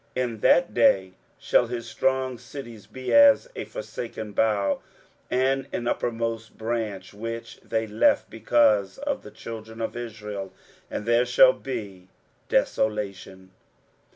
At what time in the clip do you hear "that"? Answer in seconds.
0.39-0.73